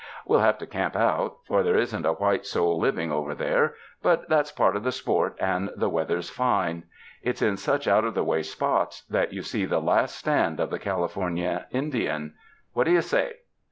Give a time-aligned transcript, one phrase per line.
[0.25, 4.27] We'll have to camp out; for there isn't a white soul living over there, but
[4.27, 6.85] that's part of the sport and the weather's fine.
[7.21, 10.71] It's in such out of the way spots that you see the last stand of
[10.71, 12.33] the California Indian.
[12.73, 13.35] What do you say?"